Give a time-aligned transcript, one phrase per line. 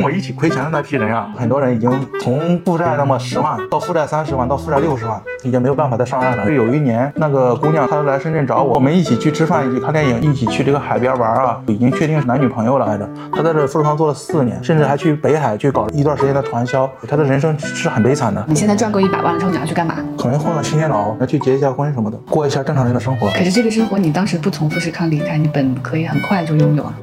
[0.00, 1.90] 跟我一起亏钱的那批人啊，很多人已经
[2.22, 6.46] 从负债那么十万到负债三十万到负债六十万，已经没有办法再上岸了。
[6.46, 13.06] 就有一年，那个姑娘她来深圳找我，我们一起去吃饭，一起看电影，一起去这个海边玩啊，已经确定是男女朋友了来着。
[13.30, 16.90] 她在这富士康做了四年，甚至还去北海去搞了一段时间的传销。
[17.06, 18.42] 她的人生是很悲惨的。
[18.48, 19.96] 你现在赚够一百万了之后，你要去干嘛？
[20.18, 23.28] 可能换个新电脑，要去结一下婚什么的，过一下正常人的生活。
[23.32, 26.94] 可是这个生活，你当时不从富士康离开，你本可以很快就拥有啊。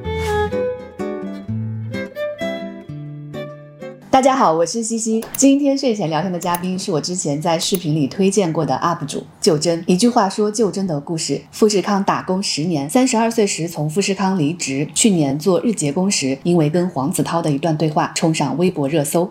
[4.18, 5.24] 大家好，我是西西。
[5.36, 9.84] 今天睡前聊天的嘉宾是我之前在视频里推荐过的 UP 主旧真。
[9.86, 19.30] 一句话说旧真的故事：富士康打工十年，三十二岁时从富士康离职，去年做日结工时，因为跟黄子韬的一段对话冲上微博热搜。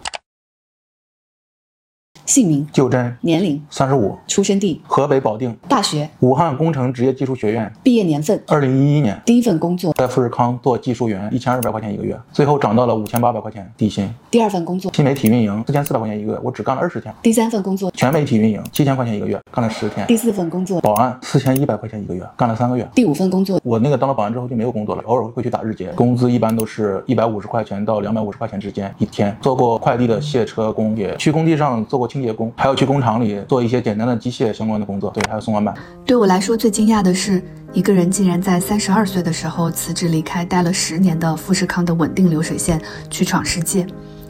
[2.27, 14.13] 姓名：就真，年龄：三十五，出生地：河北保定，大学：武汉工程职业技术学院，毕业年份：二零一一年，第一份工作：在富士康做技术员，一千二百块钱一个月，最后涨到了五千八百块钱底薪。
[14.29, 17.15] 第二份工作：新媒体运营，四千四百块钱一个月，我只干了二十天。
[17.23, 20.05] 第三份工作：全媒体运营，七千块钱一个月，干了十天。
[20.07, 22.85] 第四份工作：保安，四千一百块钱一个月，干了三个月。
[22.93, 29.33] 第五份工作：我那个当了保安之后就没有工作了，偶尔会去打日结，工资一般都是一百五十块钱到两百五十块钱之间一天。
[29.41, 35.71] 做过快递的卸车工，也去工地上做过清洁工，还要去工厂里做一些简单的机械相关的工作，对，还有送外卖。
[36.03, 43.85] 对我来说最惊讶的是，一个人竟然在三十二岁的时候辞职离开待了十年的富士康的稳定流水线，去闯世界。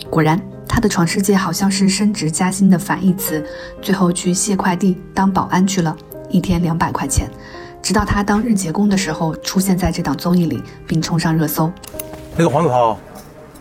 [0.09, 3.41] 果然，他的闯世界好像是升职加薪的反义词，
[3.81, 5.95] 最后去卸快递当保安去了，
[6.30, 7.30] 一天两百块钱。
[7.81, 11.71] 直到他当日结工的时候，出现在这档综艺里，并冲上热搜。
[12.35, 12.97] 那个黄子韬。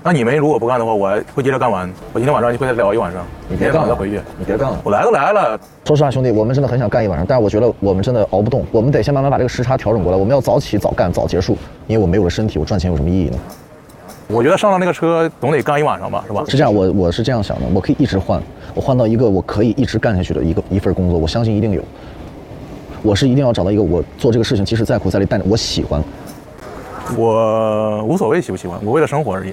[0.07, 1.93] 那你们如果不干的话，我会接着干完。
[2.13, 3.27] 我今天晚上就会再聊一晚上。
[3.49, 4.21] 你别干了，再回去。
[4.39, 5.59] 你别干了，我来都来了。
[5.85, 8.65] 说实话，兄弟，我们真的很想干一晚上，但是我觉得我们真的熬不动。
[8.71, 10.17] 我们得先慢慢把这个时差调整过来。
[10.17, 13.39] 我们要早起早干早结束，因为我没有了身体，我赚钱有什么意义呢？
[14.29, 16.45] 我觉得上了那个车总得干一晚上吧，是吧？
[16.47, 18.41] 是这样，我我是这样想的，我可以一直换，
[18.77, 21.83] 我换到一个我可以一直干下去的一个一份工作，我相信一定有。
[23.03, 26.01] 我是一定要找到一个我做这个事情，即使再苦再累，但我喜欢。
[27.17, 29.53] 我无所谓喜不喜欢，我为了生活而已。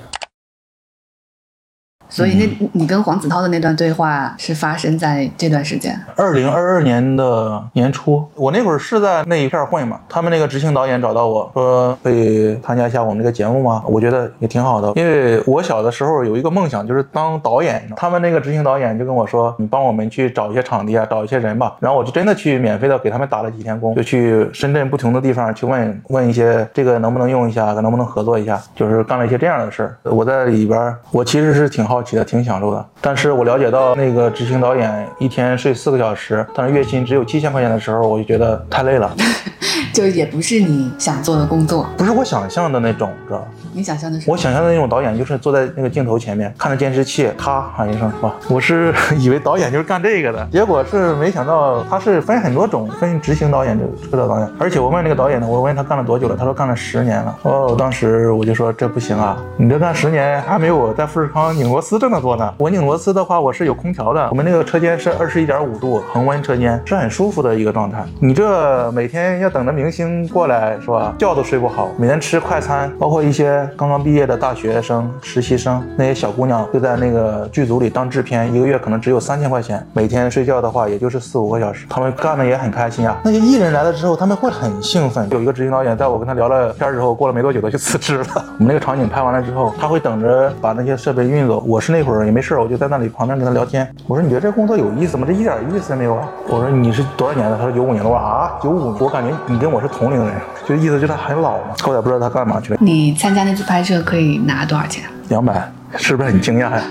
[2.14, 6.00] 所以，那你跟黄子韬的那段对话是发生在这段时间？
[6.16, 10.00] 二零二二年的年初，我那会儿是在那一片混嘛。
[10.08, 13.82] 他们那个执行导演找到我说，可以参加一下我们这个节目吗？
[13.88, 17.84] 我觉得也挺好的，因为我小的时候有一个梦想，就是当导演。
[17.96, 21.76] 他们那个执行导演就跟我说，你帮我们去找一些场地啊，找一些人吧。
[21.80, 29.98] 然后我就真的去免费的给他们打了几天工，就去深圳不同的地方去问问一些这个能不能用一下，能不能合作一下，就是干了一些这样的事儿。
[30.04, 32.03] 我在里边，我其实是挺好。
[32.04, 39.12] 起的挺享受的，但是我了解到那个执行导演一天睡四个小时，但是月薪只有七千块钱的时候，我就觉得太累了，
[39.94, 43.46] 就也不是你想做的工作，不是我想象的那种，知道吧？
[43.76, 44.30] 你想象的是？
[44.30, 48.32] 我想象的那种导演就是坐在那个镜头前面，看着监视器，咔喊一声，哇！
[48.48, 53.80] 我是 以为导演就是干这个的，结果是没想到他是分很多种，分执行导演
[54.12, 57.36] 这个导演，而且我问那个导演呢，我问他干了多久了，他说干了十年了。
[57.44, 62.04] 哦，当时我就说这不行啊，你这干十年还没有我在富士康拧螺丝。
[62.04, 62.54] 这么多呢？
[62.58, 64.28] 我拧螺丝的话，我是有空调的。
[64.30, 68.04] 我们那个车间是二十一点五度恒温车间，是很舒服的一个状态。
[68.20, 71.16] 你这每天要等着明星过来是吧？
[71.18, 83.18] 觉都睡不好，每天吃快餐，包括一些刚刚毕业的大学生、实习生，那些小姑娘就在那个剧组里当制片，一个月可能只有三千块钱，每天睡觉的话也就是四五个小时，他们干的也很开心啊。
[83.24, 85.30] 那些艺人来了之后，他们会很兴奋。
[85.30, 88.26] 有一个执行导演，在我跟他聊了天之后，过了没多久他就辞职了。
[88.60, 91.54] 我们那个场景拍完了之后，他会等着把那些设备运走。
[91.74, 91.84] 我。
[91.84, 93.86] 是那会儿也没事我就在那里旁边跟他聊天。
[94.08, 95.26] 我说你觉得这工作有意思吗？
[95.28, 96.30] 这一点意思也没有啊。
[96.48, 97.58] 我说你是多少年的？
[97.58, 98.10] 他说九五年的。
[98.10, 100.34] 我说啊，九五，我感觉你跟我是同龄人，
[100.66, 101.76] 就意思就是他很老嘛。
[101.82, 102.80] 后来不知道他干嘛去了。
[102.82, 105.04] 你参加那次拍摄可以拿多少钱？
[105.28, 106.82] 两百，是不是很惊讶呀？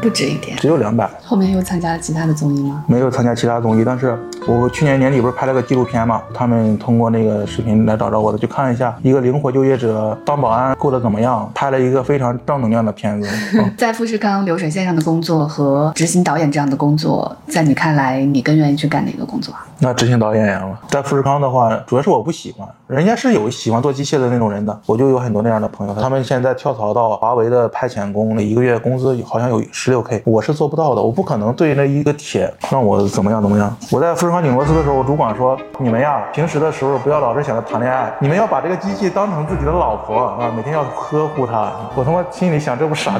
[0.00, 1.08] 不止一点，只有两百。
[1.24, 2.82] 后面又参加了其他的综艺吗？
[2.88, 4.18] 没有参加其他综艺，但是
[4.48, 6.20] 我去年年底不是拍了个纪录片嘛？
[6.34, 13.28] 他们通过那个视频来找着我的，就看一下一个灵活就业者当保安过得怎么样，拍了一个非常正能量的片子。
[13.78, 19.54] 在富士康流水线上的工作和执行导演这样的工作，在你看来，你更愿意去干哪个工作？
[19.78, 29.92] 那执行导演呀，在富士康的话，主要是我不喜欢，人家是有喜欢做机械的那种人的，我就有很多那样的朋友，他们现在跳槽到华为的派遣工，一个月工资好像有十。
[29.92, 33.76] 六 K，我是做不到的，我不可能对那一个铁让我怎么样怎么样。
[33.90, 43.12] 我在富士康拧螺丝的时候，主管说：“你们呀，平时的时候不要老是想着谈恋爱，你们要把这个机器当成自己的老婆啊，每天要呵护它。”我他妈心里想，这不傻。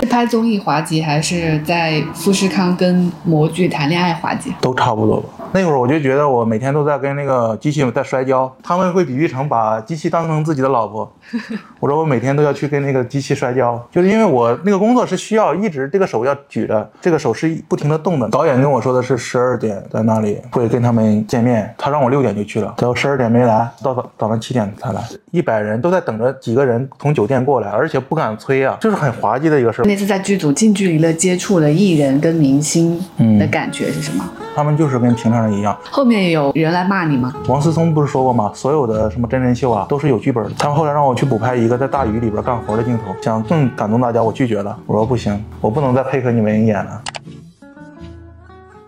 [0.00, 4.52] 是拍综艺滑稽，还是在富士康跟模具谈恋爱滑稽？
[4.60, 5.28] 都差不多吧。
[5.52, 11.10] 那会儿我就觉得我每天都在跟那个机器在摔跤，他们会比喻成把机器当成自己的老婆。
[11.80, 18.28] 我说我每天都要去跟那个机器摔跤，就是因为我那个工作是需要一直这个手要举着，这个手是不停的动的。
[18.28, 29.84] 导演跟我说的是十二点在那里会跟他们见面，他让我六点就去了，然后十二点没来，到早早上七点才来，一百人都在等着几个人从酒店过来，而且不敢催啊，就是很滑稽的一个事儿。
[29.86, 33.02] 那次在剧组近距离的接触了艺人跟明星
[33.38, 34.24] 的感觉是什么？
[34.54, 35.76] 他们就是跟平常人一样。
[35.90, 37.34] 后面有人来骂你吗？
[37.48, 38.50] 王思聪不是说过吗？
[38.54, 40.50] 所有的什么真人秀啊，都是有剧本的。
[40.58, 44.78] 他们后来让我去补拍一个在大雨里边干活的镜头，想更感动大家，我拒绝了。
[44.86, 47.02] 我说不行，我不能再配合你们演了。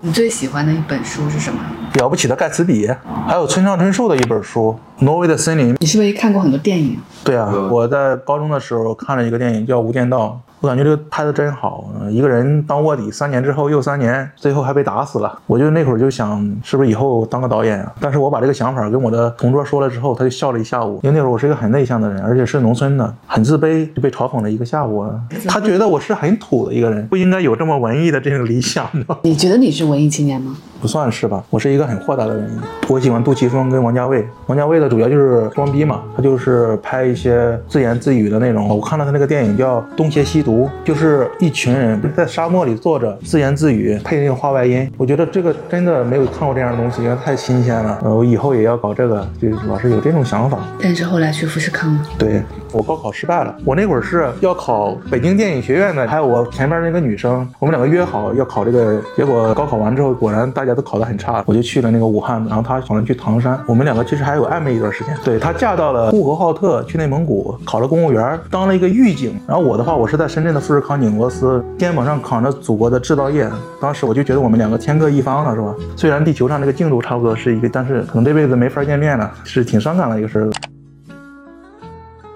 [0.02, 1.60] 你最喜欢的一本书是什么？
[1.94, 2.88] 了不起的盖茨比，
[3.26, 4.74] 还有村上春树的一本书
[5.04, 5.74] 《挪威的森林》。
[5.78, 6.96] 你是不是看过很多电影？
[7.22, 10.40] 对啊，我在高中的时候看了一个电影叫《无间道》。
[10.60, 15.38] 我感觉这个拍的真好，一个人当卧底，三年之后又三年，最后还被打死了。
[15.46, 17.90] 我就那会儿就想，是不是以后当个导演啊？
[17.98, 21.00] 但是我把这个想法跟我的同桌说了之后，他就笑了一下午。
[21.02, 25.10] 因为那会儿我是一个很内向的人，而且是农村的，很自卑，就被嘲讽了一个下午。
[25.48, 29.16] 他觉得我是很土的一个人，不应该有这么文艺的这种理想的。
[29.24, 30.54] 你觉得你是文艺青年吗？
[30.80, 32.50] 不算是吧，我是一个很豁达的人。
[32.88, 38.66] 我喜欢杜琪峰跟王家卫，王家卫的主要就是装逼嘛，他就是拍一些自言自语的那种。
[38.66, 40.49] 我看了他那个电影叫《东邪西毒》，
[40.84, 44.90] 就是一群人在沙漠里坐着自言自语，配那个话外音。
[44.96, 47.98] 我觉得这个真的没有看过这样的东西，因为太新鲜了。
[48.02, 50.58] 呃，我以后也要搞这个，就老是有这种想法。
[50.82, 52.00] 但是后来去富士康了。
[52.18, 52.42] 对。
[52.72, 65.12] 我高考失败了，我那会儿是要考北京电影学院的，还有我前面那个女生，我们两个约好要考这个，结果高考完之后，果然大家都考得很差，我就去了那个武汉，然后她好像去唐山，我们两个其实还有暧昧一段时间。
[65.24, 69.36] 对她嫁到了呼和浩特，去内蒙古考了公务员，当了一个狱警。
[69.48, 73.50] 然后我的话，我是在深圳的富士康拧螺丝，肩膀上扛着祖国的制造业。
[73.80, 75.74] 当时我就觉得我们两个天各一方了，是吧？
[75.96, 80.50] 虽然地球上这个进度差不多是一个，但是可能这辈子没法见面了，是挺伤感的一个事儿。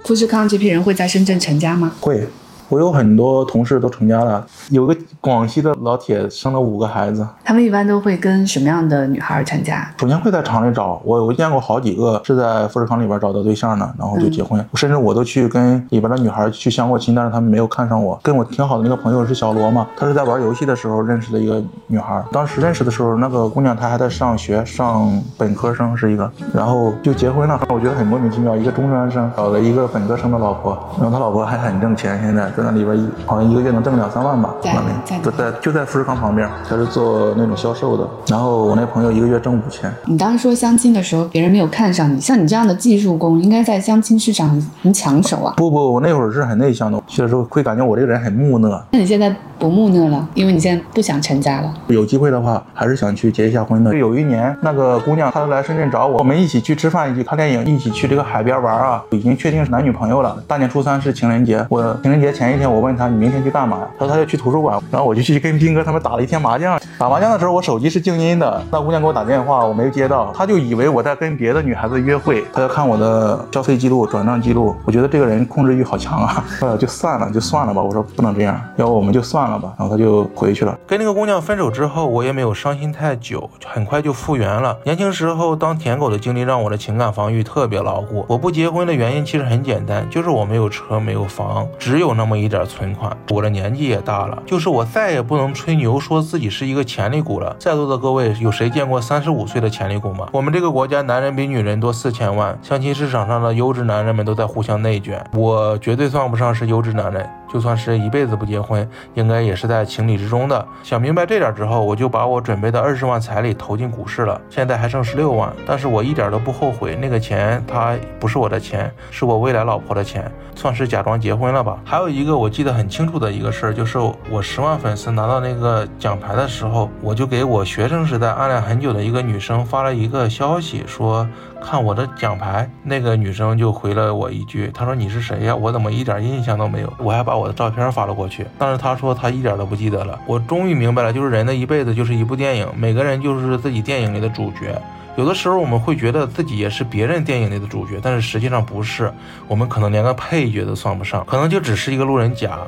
[0.04, 1.92] 富士康这批人会在深圳成家吗？
[2.00, 2.26] 会。
[2.68, 7.26] 我有很多同事都成家了，有个广西的老铁生了五个孩子。
[7.44, 9.88] 他们一般都会跟什么样的女孩参加？
[9.98, 14.64] 首先会在厂里找，我我见过好几个是在富士康里边找到对象的，然后就结婚。
[14.74, 18.18] 甚至我都去跟里边的女孩去相过亲，但是他们没有看上我。
[18.22, 22.22] 跟我挺好的那个朋友是小罗嘛，他是在玩游戏的时候认识的一个女孩。
[22.32, 27.60] 当时认识的时候，那个姑娘她还在上学，上本科生是一个，然后就结婚了。
[27.68, 33.08] 我觉得很莫名其妙，一个中专生找了一个本科生的老婆，然后他老婆还很挣钱，现在在那里边一。
[33.26, 34.74] 好像一个月能挣两三万吧，在
[35.04, 38.06] 在就在就在富士康旁边，他是做那种销售的。
[38.26, 39.90] 然后我那朋友一个月挣五千。
[40.06, 45.54] 你当时说相亲的时候，别人没有看上你，像你这样的技术工，应该在相亲市场很很抢手啊。
[45.56, 48.84] 不不，我那会儿是很内向的，去的时候会感觉我这个人很木讷。
[48.90, 51.72] 那你现在不木讷了，因为你现在不想成家了。
[51.86, 53.96] 有机会的话，还是想去结一下婚的。
[53.96, 60.36] 有一年，那个姑娘她来深圳找我，我们一起去吃饭，一起看电影，一起去这个海边玩啊，已经确定是男女朋友了。
[60.46, 63.88] 大年初三是情人节，我情人节前前一天，我问他你明天去干嘛呀？
[63.98, 66.78] 他说他要去图书馆，然后我就去跟斌哥他们打了一天麻将。
[66.98, 74.76] 打麻将的时候，我手机是静音的，那姑娘给我打电话，我没接到，他就以为我在跟别的女孩子约会，他要看我的消费记录、转账记录。
[74.84, 77.82] 我觉得这个人控制欲好强啊， 呃，就算了，就算了吧。
[77.82, 79.72] 我说不能这样，要不我们就算了吧。
[79.78, 80.78] 然后他就回去了。
[80.86, 84.76] 跟那个姑娘分手之后，我也没有伤心太久，很快就复原了。
[84.84, 88.24] 年轻时候当舔狗的经历让我的情感防御特别牢固。
[88.28, 93.16] 我不结婚的原因其实很简单，就是我没有车，没有房，只有那么一点存款。
[93.30, 93.84] 我的年纪。
[93.84, 97.54] 也大了，就是我再也不能吹牛说自己是一个潜力股了。
[97.58, 100.26] 在座的各位，有谁见过三十五岁的潜力股吗？
[100.32, 107.28] 我们这个国家男人比女人多四千万，相亲市场上的优质男人们都在互相内卷，我绝对算不上是优质男人。
[107.54, 110.66] 就算是一辈子不结婚，应该也是在情理之中的。
[110.82, 115.52] 想明白这点之后，我就把我准备的二十万彩礼投进股市了，现在还剩十六万。
[115.64, 121.78] 但是我一点都不后悔，那个钱它不是我的钱，是我未来老婆的钱，算是假装结婚了吧。
[121.84, 131.24] 还有一个我记得很清楚的一个事儿，就是我十万粉丝拿到那个奖牌的时候，我就给我学生时代暗恋很久的一个女生发了一个消息，说。
[131.64, 135.56] 看我的奖牌，那个女生就回了我一句，她说你是谁呀？
[135.56, 136.92] 我怎么一点印象都没有？
[136.98, 140.20] 我还把我的照片发了过去，但是她说她一点都不记得了。
[140.26, 144.78] 我终于明白了，就是人的一辈子就是一部电影，每个人就是自己电影里的主角。
[145.16, 149.10] 有的时候我们会觉得自己也是别人电影里的主角，但是实际上不是，
[149.48, 152.58] 我们可能连个配角都算不上，可能就只是一个路人甲。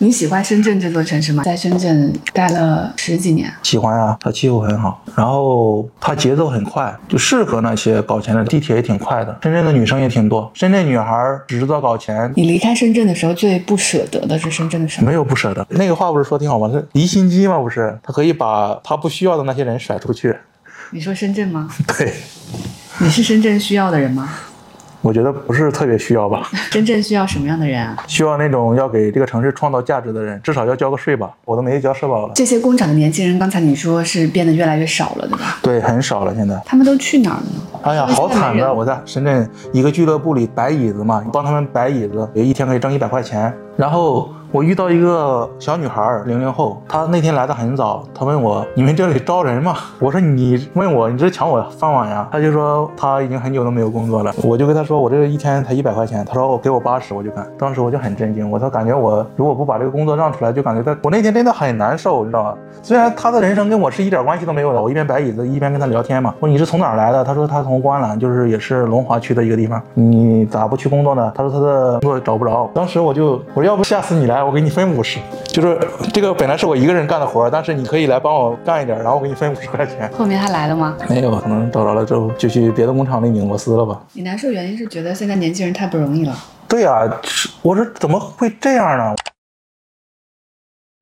[0.00, 1.42] 你喜欢深圳这座城市吗？
[1.42, 5.67] 在深圳待了十几年，喜欢啊，它气候很好，然后
[6.00, 8.44] 它节奏很快，就适合那些搞钱的。
[8.44, 10.50] 地铁也挺快的，深圳的女生也挺多。
[10.54, 12.32] 深圳女孩只知道搞钱。
[12.34, 15.08] 你离开深圳的时候最不舍得的是深圳的什么？
[15.08, 16.70] 没有不舍得，那个话不是说挺好吗？
[16.72, 17.58] 是离心机吗？
[17.58, 20.34] 不是，他可以把他不需要的那些人甩出去。
[20.90, 21.68] 你说深圳吗？
[21.86, 22.12] 对。
[23.00, 24.28] 你是深圳需要的人吗？
[25.00, 26.48] 我觉得不是特别需要吧。
[26.70, 27.96] 真正需要什么样的人啊？
[28.06, 31.30] 需要那种要给这个城市创造价值的人，至少要交个税吧。
[31.44, 32.32] 我都没交社保了。
[32.34, 35.58] 这些工厂的年轻人，刚才你说是变得越来越少了，对吧？
[35.62, 36.34] 对，很少了。
[36.34, 37.80] 现在他们都去哪儿了呢？
[37.82, 38.74] 哎呀，好惨的！
[38.74, 44.28] 我在深圳一个俱乐部里摆椅子嘛，帮他们摆椅子，一天可以挣一百块钱，然后。
[44.50, 54.32] 我遇到一个小女孩，零零后，她那天来的很早，她问我：“你们这里招人吗？”我说：“你问我，你这抢我饭碗呀？”她就说她已经很久都没有工作了。
[54.42, 62.54] 我就跟她说：“我这个一天才一百块钱。”她说：“我给我八十，我就干。”当时我就很震惊，我说：“感觉我如果不把这个工作让出来，就感觉在我那天真的很难受，你知道吗？
[62.80, 66.32] 虽然她的人生跟我是一点关系都没有的，我一边摆椅子一边跟她聊天嘛。
[66.40, 69.78] 我说：“你是从哪儿来的？”她说：“她从观澜，就是也是龙华区的一个地方。
[69.92, 75.18] 你咋不去工作呢？”她说：“她的工作找不着。”当时我就我说：“要不下次你来，我给你分五十。”
[75.52, 75.78] 就是
[76.10, 80.10] 这个本来是我一个人干的活，但是你可以来帮我干一点，然后我给你分五十块钱。
[80.16, 80.96] 后面他来了吗？
[81.06, 84.00] 没有，可能找着了之后就去别的工厂里拧螺丝了吧。
[84.14, 86.34] 你难受原因是觉得现在年轻人太不容易了。
[86.66, 87.06] 对呀，
[87.60, 89.14] 我说怎么会这样呢？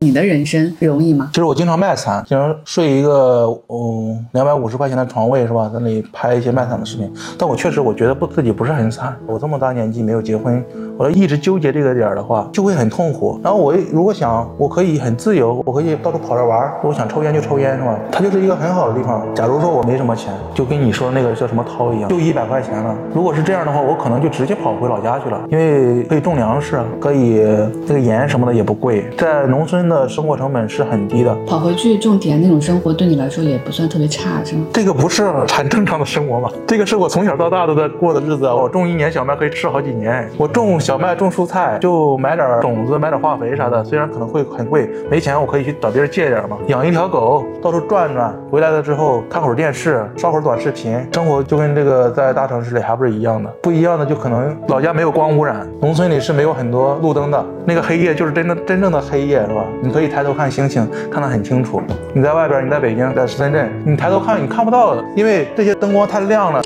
[0.00, 1.30] 你的人生容易吗？
[1.32, 7.10] 其实我经常卖惨，经常睡一个嗯两百五十块钱的床位是吧，在那里拍一些卖惨的视频。
[7.38, 9.16] 但我确实我觉得不自己不是很惨。
[9.26, 10.62] 我这么大年纪没有结婚，
[10.98, 13.40] 我要一直纠结这个点儿的话，就会很痛苦。
[13.42, 17.98] 然后我如果想我可以很自由，我可以到处跑着玩，我想抽烟就抽烟是吧？
[18.12, 19.26] 它就是一个很好的地方。
[19.34, 22.94] 假如说我没什么钱，就跟你说那个叫什么涛一样，就一百块钱了。
[23.14, 27.40] 如果是这样的话，我可能就直接跑回老家去了，因为可以种粮食，可以
[27.86, 29.86] 那个盐什么的也不贵，在农村。
[29.86, 34.66] 的生活成本是很低的，跑回去种田那种生活对你来说也不算特别差，是吗？
[34.72, 36.50] 这个不是很正常的生活吗？
[36.66, 38.54] 这个是我从小到大都在过的日子啊！
[38.54, 46.56] 我种一年小麦可以吃好几年，我种小麦种蔬菜就买点种子，买点化肥啥的，虽然可能会很贵，没钱我可以去找别人借点嘛。
[46.66, 53.50] 养一条狗，到处转转，回来了之后看会儿电视，刷会儿短视频，生活就跟这个在大城市里还不是一样的。
[53.62, 59.64] 不一样的就可能老家没有光污染，农村里是没有很多路灯的，那个黑夜就是真的真正的黑夜，是吧？
[59.82, 61.82] 你可以抬头看星星，看得很清楚。
[62.14, 66.60] 你在外边，你在北京，在深圳，你抬头看，你看不到的，因为这些灯光太亮了。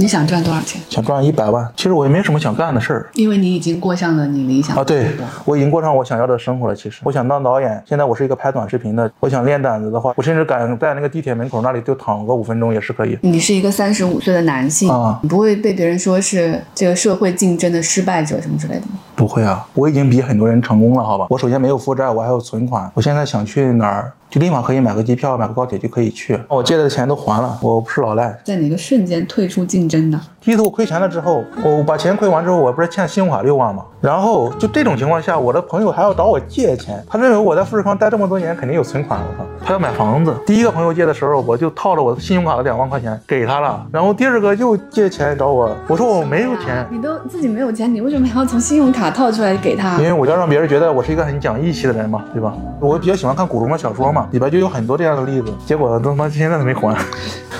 [0.00, 0.80] 你想赚多少钱？
[0.88, 1.68] 想赚一百万。
[1.76, 4.84] 其实我也没什么想干的事儿，因为你已经过上了你理想啊。
[4.84, 5.08] 对，
[5.44, 6.76] 我已经过上我想要的生活了。
[6.76, 9.10] 其实我想当导演，现在我是一个拍短视频的。
[9.18, 13.18] 我想练胆子的话，我甚至敢在那个地铁门口那里就躺个五分钟也是可以。
[13.22, 19.00] 你是一个三十五岁的男性啊，你不会被别人说是这个社会竞争的失败者什么之类的吗？
[19.16, 21.26] 不会啊，我已经比很多人成功了，好吧。
[21.28, 22.88] 我首先没有负债，我还有存款。
[22.94, 24.12] 我现在想去哪儿？
[24.30, 26.38] 就立马可以买个机票，买个高铁就可以去。
[26.48, 28.38] 我借的钱都还了，我不是老赖。
[28.44, 30.20] 在哪个瞬间退出竞争的？
[30.40, 33.84] 第一次我亏钱了之后，我把钱亏完之后，我不是欠信用卡六万吗？
[34.00, 39.18] 然后就这种情况下，我的朋友还要找我借钱，他认为我在富士康待这么多年肯定有存款。
[39.18, 40.34] 我靠，他要买房子。
[40.46, 43.84] 第一个朋友借的时候，我就套了我的信用卡的两万块钱给他了。
[43.90, 46.86] 然后第二个又借钱找我，我说我没有钱。
[46.90, 49.98] 你都自己没有钱，你为什么还要从信用卡套出来给他？
[49.98, 52.54] 因为我要让别人觉得我是一个很讲义气的人嘛，对吧？
[52.80, 54.98] 我比较喜欢看古龙的小说嘛，里边就有很多。
[54.98, 56.96] 这样的例子，结果都他妈现在都没还。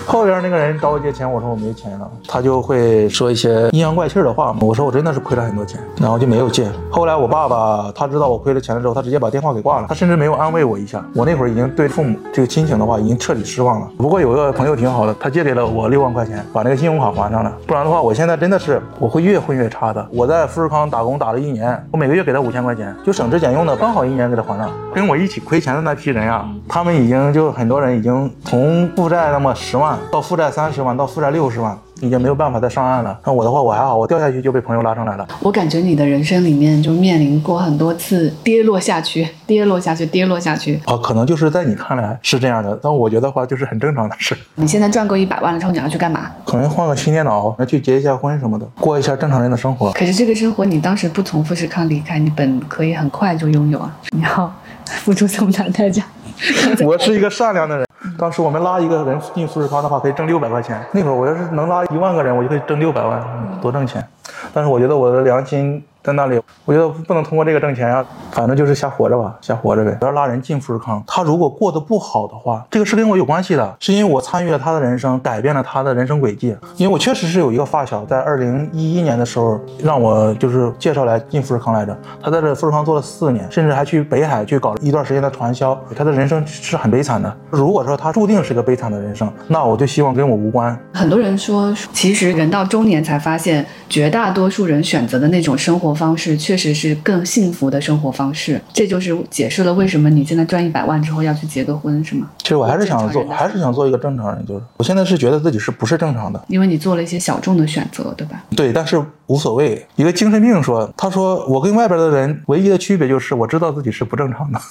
[0.05, 4.59] 后边那个人找我借钱，我说我没钱了，他就会说一些阴阳怪气的话嘛。
[4.63, 6.69] 我说我真的是亏了很多钱，然后就没有借。
[6.91, 11.05] 后来我爸爸他知道我亏了钱了之后，他直接把电话给挂了，他甚至没有安慰我一下。
[11.15, 13.89] 我那会儿已经对父母这个亲情的话已经彻底失望了。
[13.99, 17.53] 不过有个朋友挺好的，他借给了我六万块钱，把那个信用卡还上了。
[17.67, 20.05] 不然的话，我现在真的是我会越混越差的。
[20.11, 24.71] 我在富士康打工打了一年，我每个月给他五千块钱，就省吃俭用的，刚好一年给他还上。
[24.95, 27.69] 跟我一起亏钱的那批人啊，他们已经就很。
[27.69, 33.21] 多人已经从负债那么十万到负债三十万到负债六十万，已经没有办法再上岸了。
[33.27, 35.29] 那我的话我还好，我掉下去就被朋友拉上来了。
[35.41, 40.81] 我感觉你的人生里面就面临过很多次跌落下去，跌落下去，跌落下去。
[40.87, 44.35] 啊，可能就是在你看来是这样的，但我觉得话就是很正常的事。
[44.55, 46.31] 你现在赚够一百万了之后，你要去干嘛？
[46.47, 49.93] 可能换个新电脑，要去结一下婚什么的，过一下正常人的生活。
[49.93, 54.51] 可是这个生活你当时不从富士康离开，你本可以很快就拥有啊，你要
[55.05, 56.03] 付出这么大代价。
[56.85, 57.87] 我是一个善良的人。
[58.17, 60.81] 当时我们拉一个人进富士康的话，可以挣六百块钱。
[60.93, 63.23] 那会儿我要是能拉一万个人，我就可以挣六百万，
[63.61, 64.05] 多挣钱。
[64.53, 69.97] 但是我觉得我的良心在那里，我觉得不能通过这个挣钱呀，反正就是瞎活着吧，瞎活着呗。
[70.01, 76.57] 不要拉人进富士康，他如果过得不好的话，这个是跟我有关系的，是因为我参与了他的人生，改变了他的人生轨迹。
[76.77, 85.79] 因为我确实是有一个发小，在二零一一年的时候让我就是介绍来进富士康来着，他在这富士康做了四年，甚至还去北海去搞了一段时间的传销。
[85.97, 87.37] 他的人生是很悲惨的。
[87.51, 90.79] 如果说他注定是个悲惨的人生，那我就希望跟我无关。
[90.95, 98.61] 很多人说，其实人到中年才发现，绝大多数人选择的那种生活方式，确实是更幸福的生活方式。
[98.73, 102.31] 这就是解释了为什么你现在赚一百万之后要去结个婚，是吗？
[102.39, 104.45] 其实我还是想做，还是想做一个正常人。
[104.47, 108.45] 就是我现在是觉得自己是不是正常的，因为你做了一些小众的选择，对吧？
[108.57, 109.87] 对，但是无所谓。
[109.97, 114.61] 一个精神病说，他说我跟外边的人唯一的区别就是我知道自己是不正常的。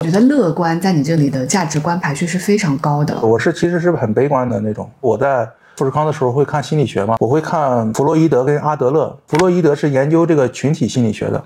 [0.00, 3.20] 我觉得乐观在你这里的价值观排序是非常高的。
[3.20, 4.90] 我是其实是很悲观的那种。
[5.00, 9.16] 我在富士康的时候会看心理学吗，我会看弗洛伊德跟阿德勒。
[9.26, 11.42] 弗洛伊德是研究这个群体心理学的，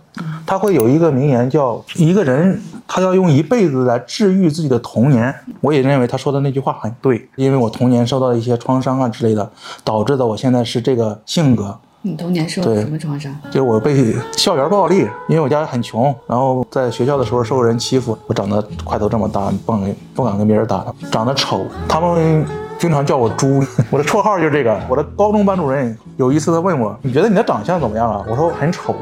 [0.46, 5.34] 他会有一个名言叫“一个人他要用一辈子来治愈自己的童年”。
[5.60, 9.50] 我也认为他说的那句话很对，因为我童年受到了一些创伤啊之类的，
[9.84, 11.78] 导致的我现在是这个性格。
[12.02, 13.34] 你童年受了什么创伤？
[13.46, 18.16] 就是我被校园暴力，因为我家很穷，然后在学校的时候受人欺负。
[18.28, 20.94] 我长得块头这么大，不敢不敢跟别人打他。
[21.10, 22.44] 长得丑，他们
[22.78, 23.62] 经常叫我猪。
[23.90, 24.78] 我的绰号就是这个。
[24.88, 28.94] 我的高中班主任有一次他问我：“你觉得你的长相怎么样啊？”我说：“很丑。”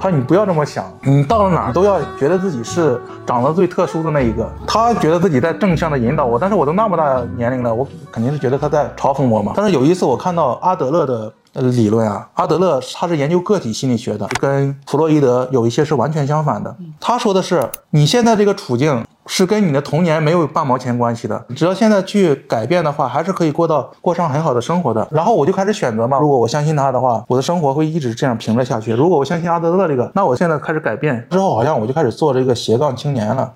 [0.00, 9.52] 他说：“你不要这么想，你到了哪儿都要觉得自己是长得最特殊的那一个。”他觉得自己在正向的引导我，但是我都那么大年龄了，我肯定是觉得他在嘲讽我嘛。
[9.54, 11.32] 但是有一次我看到阿德勒的。
[11.52, 16.76] 呃，理论啊，阿德勒他是研究个体心理学的，跟弗洛伊德有一些是完全相反的。
[17.00, 25.06] 他说的是，你现在这个处境是跟你的童年没有半毛钱关系的，只要现在去改变的话，还是可以过到过上很好的生活的。
[25.10, 33.52] 然后我就开始选择嘛，如果我相信他的话，我的生活会一直这样平着下去；如果我相信阿德勒这个，那我现在开始改变之后，好像我就开始做这个斜杠青年了。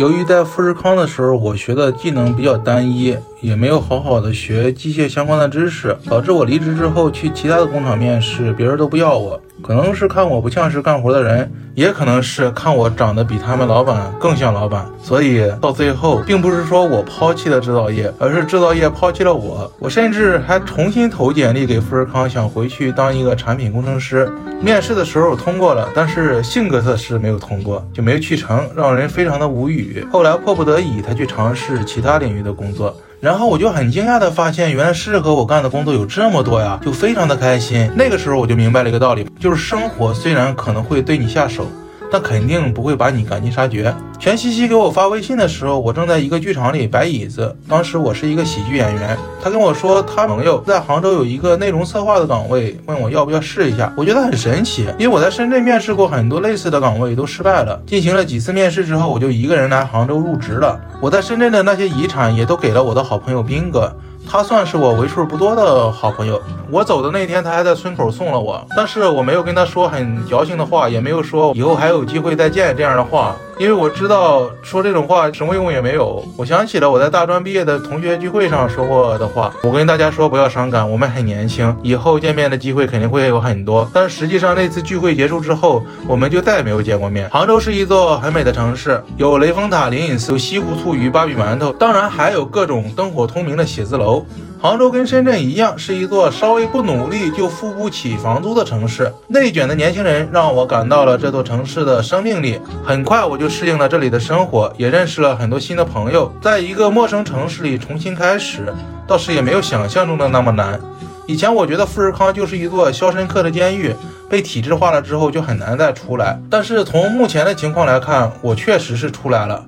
[0.00, 9.38] 由于在富士康的时候，我学的技能比较单一，也没有好好的学机械相关的知识，导致我离职之后去其他的工厂面试，别人都不要我。
[9.62, 19.70] 可能是看我不像是干活的人，也可能是看我长得比他们老板更像老板，所以到最后，并不是说我抛弃了制造业，而是制造业抛弃了我。
[19.78, 24.30] 我甚至还重新投简历给富士康，想回去当一个产品工程师。
[24.60, 30.06] 面试的时候通过了，但是性格测试没有通过，就没有去成，让人非常的无语。
[30.12, 32.94] 后来迫不得已，才去尝试其他领域的工作。
[33.20, 37.90] 然后我就很惊讶的发现，原来适合我干的工作有这么多呀，就非常的开心。
[37.94, 41.66] 那个时候我就明白了一个道理，就是生活虽然可能会对你下手。
[42.10, 43.94] 但肯定不会把你赶尽杀绝。
[44.18, 47.56] 全西西给我发微信的时候，我正在一个剧场里摆椅子。
[47.66, 53.92] 当时我是一个喜剧演员，他跟我说他朋友在杭州有一个内容策划的岗位，问我要不要试一下。
[53.96, 57.80] 我觉得很神奇，因为我在深圳面试过很多类似的岗位，都失败了。
[57.86, 60.78] 进行了几次面试之后，我就一个人来杭州入职了。
[61.00, 63.90] 我在深圳的那些遗产也都给了我的好朋友斌哥。
[64.32, 66.40] 他算是我为数不多的好朋友。
[66.70, 73.34] 我走的那天，他还在村口送了我，但是我没有跟他说很矫情的话，也没有说以后还有机会再见这样的话。
[73.60, 76.24] 因为我知道说这种话什么用也没有。
[76.34, 83.86] 我想起了我在大专毕业的同学聚会上说过的话，我跟大家说不要伤感，我们很年轻，以后见面的机会肯定会有很多。
[83.92, 87.28] 但实际上那次聚会结束之后，我们就再也没有见过面。
[87.28, 94.24] 杭州是一座很美的城市，有雷峰塔、灵隐寺、有西湖醋鱼、芭比馒头，当然还有各种灯火通明的写字楼。
[94.62, 99.10] 杭州跟深圳一样，是一座稍微不努力就付不起房租的城市。
[99.28, 102.60] 内卷的年轻人让我感到了这座城市的生命力。
[102.84, 106.30] 很快我就适应了这里的生活，也认识了很多新的朋友。
[106.42, 108.70] 在一个陌生城市里重新开始，
[109.06, 110.78] 倒是也没有想象中的那么难。
[111.26, 113.94] 以前我觉得富士康就是一座肖申克的监狱，
[114.28, 116.38] 被体制化了之后就很难再出来。
[116.50, 119.64] 但是从目前的情况来看，我确实是出来了。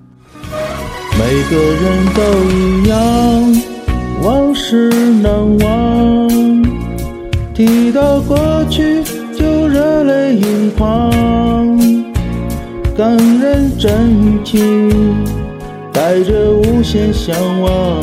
[1.19, 3.72] 每个人都一样。
[4.23, 4.89] 往事
[5.21, 6.63] 难忘，
[7.53, 9.03] 提到过去
[9.37, 11.11] 就热泪盈眶，
[12.97, 14.89] 感人真情
[15.93, 18.01] 带着无限向往，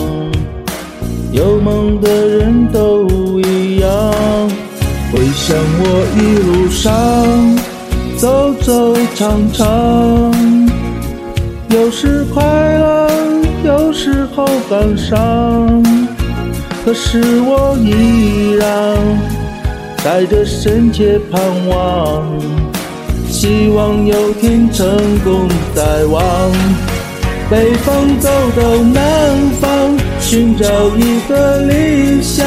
[1.31, 3.07] 有梦的人都
[3.39, 3.89] 一样。
[5.13, 6.85] 回想我一路上
[8.17, 10.33] 走走唱唱，
[11.69, 13.09] 有时快乐，
[13.63, 15.81] 有时候感伤。
[16.89, 18.97] 可是我依然
[20.03, 22.25] 带着深切盼望，
[23.29, 26.51] 希望有天成功再往
[27.47, 30.65] 北方走到南方，寻找
[30.97, 32.43] 一个理想。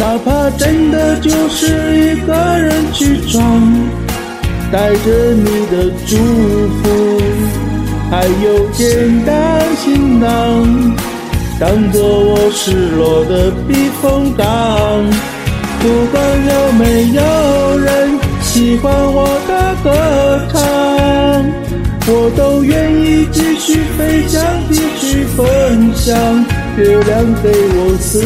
[0.00, 1.66] 哪怕真的就是
[1.96, 3.62] 一个人去闯，
[4.72, 6.16] 带着你的祝
[6.82, 7.20] 福，
[8.10, 10.96] 还有简单行囊，
[11.58, 14.46] 当做我失落的避风港。
[15.80, 19.86] 不管有没有人喜欢我的歌
[20.52, 20.58] 唱，
[22.08, 26.16] 我都愿意继续飞翔，继续分享。
[26.76, 28.22] 月亮给我思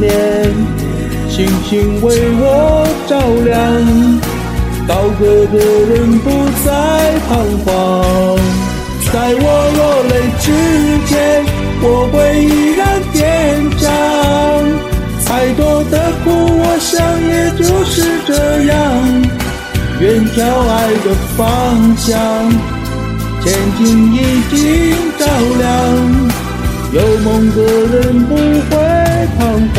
[0.00, 0.10] 念。
[1.28, 2.06] 星星为
[2.40, 3.58] 我照亮，
[4.86, 5.58] 高歌的
[5.90, 6.26] 人不
[6.64, 6.68] 再
[7.28, 7.30] 彷
[7.64, 7.68] 徨。
[9.12, 9.44] 在我
[9.76, 10.46] 落泪之
[11.06, 11.12] 前，
[11.86, 13.20] 我会依然坚
[13.78, 13.82] 强。
[15.26, 15.94] 再多的
[16.24, 16.92] 苦，我想
[17.28, 17.94] 也就是
[18.26, 18.32] 这
[18.64, 18.72] 样。
[20.00, 20.02] 远
[20.34, 20.72] 眺爱
[21.04, 21.38] 的方
[21.96, 22.10] 向，
[23.42, 23.44] 前
[23.78, 23.82] 景
[24.14, 24.16] 已
[24.50, 24.56] 经
[25.18, 25.22] 照
[25.60, 25.62] 亮。
[26.92, 27.58] 有梦的
[27.92, 27.94] 人
[28.24, 28.72] 不会
[29.36, 29.40] 彷
[29.74, 29.78] 徨。